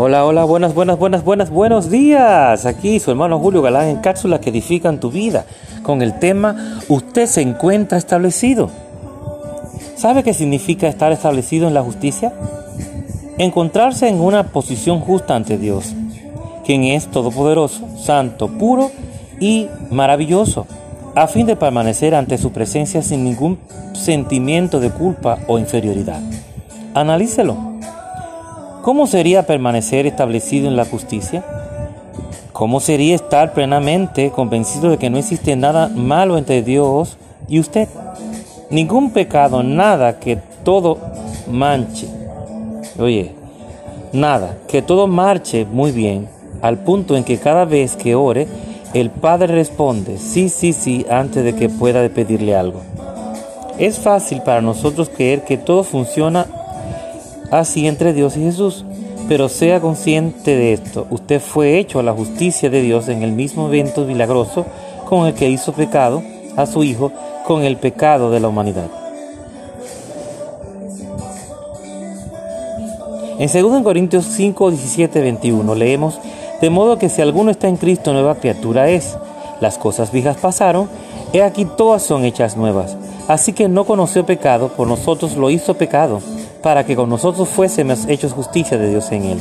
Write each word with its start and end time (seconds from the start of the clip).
Hola, 0.00 0.24
hola, 0.24 0.44
buenas, 0.44 0.74
buenas, 0.74 0.96
buenas, 0.96 1.24
buenas, 1.24 1.50
buenos 1.50 1.90
días. 1.90 2.66
Aquí 2.66 3.00
su 3.00 3.10
hermano 3.10 3.40
Julio 3.40 3.62
Galán 3.62 3.88
en 3.88 3.96
cápsulas 3.96 4.38
que 4.38 4.50
edifican 4.50 5.00
tu 5.00 5.10
vida 5.10 5.44
con 5.82 6.02
el 6.02 6.20
tema 6.20 6.78
Usted 6.86 7.26
se 7.26 7.42
encuentra 7.42 7.98
establecido. 7.98 8.70
¿Sabe 9.96 10.22
qué 10.22 10.34
significa 10.34 10.86
estar 10.86 11.10
establecido 11.10 11.66
en 11.66 11.74
la 11.74 11.82
justicia? 11.82 12.32
Encontrarse 13.38 14.06
en 14.06 14.20
una 14.20 14.44
posición 14.44 15.00
justa 15.00 15.34
ante 15.34 15.58
Dios, 15.58 15.92
quien 16.64 16.84
es 16.84 17.08
todopoderoso, 17.08 17.84
santo, 17.98 18.46
puro 18.46 18.92
y 19.40 19.66
maravilloso, 19.90 20.68
a 21.16 21.26
fin 21.26 21.44
de 21.44 21.56
permanecer 21.56 22.14
ante 22.14 22.38
su 22.38 22.52
presencia 22.52 23.02
sin 23.02 23.24
ningún 23.24 23.58
sentimiento 23.94 24.78
de 24.78 24.90
culpa 24.90 25.40
o 25.48 25.58
inferioridad. 25.58 26.20
Analícelo. 26.94 27.77
¿Cómo 28.88 29.06
sería 29.06 29.42
permanecer 29.42 30.06
establecido 30.06 30.66
en 30.66 30.74
la 30.74 30.86
justicia? 30.86 31.44
¿Cómo 32.54 32.80
sería 32.80 33.14
estar 33.14 33.52
plenamente 33.52 34.30
convencido 34.30 34.88
de 34.88 34.96
que 34.96 35.10
no 35.10 35.18
existe 35.18 35.54
nada 35.56 35.88
malo 35.88 36.38
entre 36.38 36.62
Dios 36.62 37.18
y 37.50 37.60
usted? 37.60 37.86
Ningún 38.70 39.10
pecado, 39.10 39.62
nada 39.62 40.18
que 40.18 40.38
todo 40.64 40.96
manche. 41.52 42.08
Oye, 42.98 43.34
nada, 44.14 44.56
que 44.66 44.80
todo 44.80 45.06
marche 45.06 45.66
muy 45.66 45.92
bien, 45.92 46.26
al 46.62 46.78
punto 46.78 47.14
en 47.14 47.24
que 47.24 47.36
cada 47.36 47.66
vez 47.66 47.94
que 47.94 48.14
ore, 48.14 48.48
el 48.94 49.10
Padre 49.10 49.54
responde, 49.54 50.16
sí, 50.16 50.48
sí, 50.48 50.72
sí, 50.72 51.04
antes 51.10 51.44
de 51.44 51.54
que 51.54 51.68
pueda 51.68 52.08
pedirle 52.08 52.56
algo. 52.56 52.80
Es 53.78 53.98
fácil 53.98 54.40
para 54.40 54.62
nosotros 54.62 55.10
creer 55.14 55.44
que 55.44 55.58
todo 55.58 55.84
funciona 55.84 56.46
así 57.50 57.86
entre 57.86 58.12
Dios 58.12 58.36
y 58.36 58.42
Jesús, 58.42 58.84
pero 59.28 59.48
sea 59.48 59.80
consciente 59.80 60.56
de 60.56 60.72
esto, 60.72 61.06
usted 61.10 61.40
fue 61.40 61.78
hecho 61.78 61.98
a 61.98 62.02
la 62.02 62.12
justicia 62.12 62.70
de 62.70 62.80
Dios 62.80 63.08
en 63.08 63.22
el 63.22 63.32
mismo 63.32 63.68
evento 63.68 64.04
milagroso 64.04 64.64
con 65.06 65.26
el 65.26 65.34
que 65.34 65.50
hizo 65.50 65.72
pecado 65.72 66.22
a 66.56 66.66
su 66.66 66.82
Hijo 66.82 67.12
con 67.46 67.62
el 67.62 67.76
pecado 67.76 68.30
de 68.30 68.40
la 68.40 68.48
humanidad. 68.48 68.88
En 73.38 73.48
2 73.50 73.82
Corintios 73.82 74.24
5, 74.24 74.70
17, 74.70 75.20
21 75.20 75.74
leemos, 75.74 76.18
de 76.60 76.70
modo 76.70 76.98
que 76.98 77.08
si 77.08 77.22
alguno 77.22 77.52
está 77.52 77.68
en 77.68 77.76
Cristo, 77.76 78.12
nueva 78.12 78.34
criatura 78.34 78.88
es. 78.90 79.16
Las 79.60 79.78
cosas 79.78 80.10
viejas 80.10 80.38
pasaron, 80.38 80.88
he 81.32 81.42
aquí 81.42 81.64
todas 81.64 82.02
son 82.02 82.24
hechas 82.24 82.56
nuevas. 82.56 82.96
Así 83.28 83.52
que 83.52 83.68
no 83.68 83.84
conoció 83.84 84.26
pecado, 84.26 84.70
por 84.70 84.88
nosotros 84.88 85.36
lo 85.36 85.50
hizo 85.50 85.74
pecado, 85.74 86.20
para 86.68 86.84
que 86.84 86.96
con 86.96 87.08
nosotros 87.08 87.48
fuésemos 87.48 88.04
hechos 88.08 88.34
justicia 88.34 88.76
de 88.76 88.90
Dios 88.90 89.10
en 89.10 89.24
él. 89.24 89.38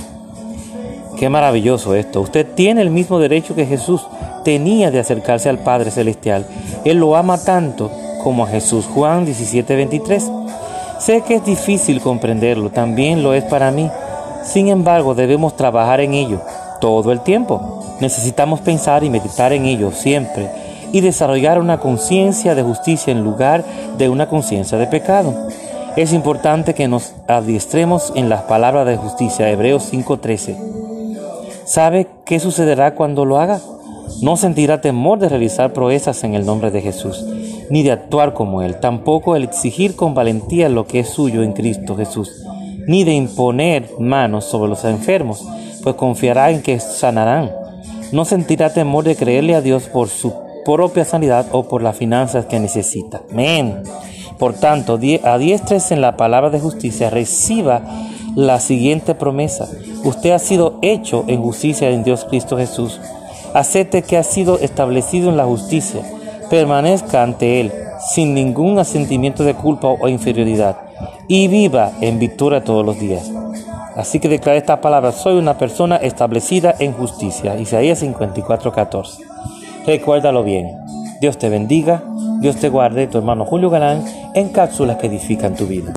Qué 1.20 1.28
maravilloso 1.28 1.94
esto. 1.94 2.22
Usted 2.22 2.48
tiene 2.56 2.82
el 2.82 2.90
mismo 2.90 3.20
derecho 3.20 3.54
que 3.54 3.66
Jesús 3.66 4.08
tenía 4.46 4.92
de 4.92 5.00
acercarse 5.02 5.50
al 5.50 5.60
Padre 5.60 5.92
Celestial. 5.92 6.48
Él 6.86 7.00
lo 7.00 7.18
ama 7.18 7.38
tanto 7.38 7.92
como 8.24 8.46
a 8.46 8.48
Jesús. 8.48 8.86
Juan 8.86 9.26
17, 9.26 9.76
23. 9.76 10.32
Sé 11.00 11.20
que 11.24 11.36
es 11.36 11.44
difícil 11.44 12.00
comprenderlo, 12.00 12.70
también 12.70 13.22
lo 13.22 13.34
es 13.34 13.44
para 13.44 13.72
mí. 13.72 13.92
Sin 14.46 14.70
embargo, 14.70 15.14
debemos 15.14 15.58
trabajar 15.58 16.00
en 16.00 16.14
ello 16.14 16.40
todo 16.80 17.12
el 17.12 17.20
tiempo. 17.20 17.84
Necesitamos 18.00 18.62
pensar 18.62 19.04
y 19.04 19.10
meditar 19.10 19.52
en 19.52 19.66
ello 19.66 19.92
siempre 19.92 20.50
y 20.94 21.02
desarrollar 21.02 21.60
una 21.60 21.80
conciencia 21.80 22.56
de 22.56 22.64
justicia 22.64 23.12
en 23.12 23.22
lugar 23.22 23.66
de 23.98 24.08
una 24.08 24.30
conciencia 24.30 24.78
de 24.78 24.88
pecado. 24.88 25.34
Es 25.98 26.14
importante 26.14 26.76
que 26.76 26.88
nos 26.88 27.16
adiestremos 27.28 28.14
en 28.16 28.30
las 28.30 28.44
palabras 28.44 28.86
de 28.86 28.98
justicia, 28.98 29.50
Hebreos 29.50 29.90
5:13. 29.92 30.56
¿Sabe 31.66 32.06
qué 32.24 32.40
sucederá 32.40 32.94
cuando 32.94 33.26
lo 33.26 33.40
haga? 33.40 33.60
No 34.22 34.38
sentirá 34.38 34.80
temor 34.80 35.18
de 35.18 35.28
realizar 35.28 35.74
proezas 35.74 36.24
en 36.24 36.36
el 36.36 36.46
nombre 36.46 36.70
de 36.70 36.84
Jesús, 36.84 37.26
ni 37.72 37.82
de 37.82 37.94
actuar 37.94 38.36
como 38.36 38.62
Él, 38.62 38.80
tampoco 38.80 39.36
el 39.36 39.44
exigir 39.44 39.96
con 39.96 40.14
valentía 40.14 40.70
lo 40.70 40.86
que 40.86 41.00
es 41.00 41.10
suyo 41.10 41.42
en 41.42 41.54
Cristo 41.54 41.96
Jesús, 41.96 42.44
ni 42.86 43.04
de 43.04 43.14
imponer 43.14 43.90
manos 43.98 44.46
sobre 44.46 44.70
los 44.70 44.84
enfermos, 44.84 45.48
pues 45.82 45.96
confiará 45.96 46.52
en 46.52 46.62
que 46.62 46.80
sanarán. 46.80 47.52
No 48.12 48.24
sentirá 48.24 48.72
temor 48.72 49.04
de 49.04 49.16
creerle 49.16 49.56
a 49.56 49.62
Dios 49.62 49.88
por 49.88 50.10
su 50.10 50.32
propia 50.64 51.06
sanidad 51.06 51.48
o 51.54 51.68
por 51.68 51.82
las 51.82 51.98
finanzas 51.98 52.46
que 52.46 52.60
necesita. 52.60 53.24
Amén. 53.32 53.82
Por 54.38 54.54
tanto, 54.54 55.00
adiestres 55.24 55.92
en 55.92 56.02
la 56.02 56.16
palabra 56.18 56.50
de 56.50 56.60
justicia, 56.60 57.10
reciba 57.10 57.82
la 58.36 58.60
siguiente 58.60 59.16
promesa. 59.16 59.68
Usted 60.04 60.32
ha 60.32 60.40
sido 60.40 60.78
hecho 60.82 61.26
en 61.28 61.42
justicia 61.42 61.90
en 61.90 62.04
Dios 62.04 62.26
Cristo 62.30 62.58
Jesús. 62.58 63.00
Acepte 63.54 64.04
que 64.04 64.18
ha 64.18 64.24
sido 64.24 64.60
establecido 64.60 65.30
en 65.30 65.38
la 65.38 65.46
justicia. 65.46 66.02
Permanezca 66.50 67.24
ante 67.24 67.62
Él 67.62 67.72
sin 68.14 68.34
ningún 68.34 68.78
asentimiento 68.78 69.44
de 69.44 69.56
culpa 69.56 69.88
o 69.88 70.08
inferioridad 70.08 70.78
y 71.28 71.48
viva 71.48 71.92
en 72.02 72.20
victoria 72.20 72.64
todos 72.64 72.86
los 72.86 73.00
días. 73.00 73.32
Así 73.96 74.20
que 74.20 74.30
declara 74.30 74.58
esta 74.58 74.80
palabra, 74.80 75.12
soy 75.12 75.38
una 75.38 75.58
persona 75.58 75.96
establecida 75.96 76.76
en 76.78 76.94
justicia. 76.94 77.60
Isaías 77.60 78.04
54:14. 78.04 79.18
Recuérdalo 79.86 80.44
bien. 80.44 80.78
Dios 81.20 81.40
te 81.40 81.50
bendiga, 81.50 82.04
Dios 82.40 82.58
te 82.58 82.70
guarde, 82.70 83.08
tu 83.08 83.18
hermano 83.18 83.46
Julio 83.46 83.70
Galán, 83.70 84.06
en 84.36 84.50
cápsulas 84.50 84.98
que 84.98 85.08
edifican 85.08 85.56
tu 85.56 85.66
vida. 85.66 85.94